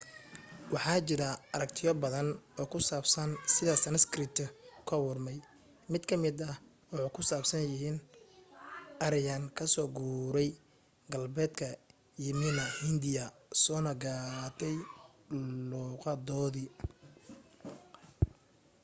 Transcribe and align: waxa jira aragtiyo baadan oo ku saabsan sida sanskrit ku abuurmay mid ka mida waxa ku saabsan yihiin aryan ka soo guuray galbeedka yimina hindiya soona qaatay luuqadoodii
waxa 0.73 0.95
jira 1.07 1.27
aragtiyo 1.55 1.91
baadan 2.01 2.29
oo 2.59 2.67
ku 2.71 2.79
saabsan 2.89 3.29
sida 3.53 3.73
sanskrit 3.83 4.37
ku 4.85 4.91
abuurmay 4.97 5.39
mid 5.91 6.03
ka 6.09 6.15
mida 6.23 6.49
waxa 6.95 7.13
ku 7.15 7.21
saabsan 7.29 7.61
yihiin 7.69 7.97
aryan 9.05 9.43
ka 9.57 9.63
soo 9.73 9.87
guuray 9.95 10.49
galbeedka 11.11 11.67
yimina 12.23 12.65
hindiya 12.81 13.25
soona 13.63 13.91
qaatay 14.03 14.75
luuqadoodii 15.69 16.69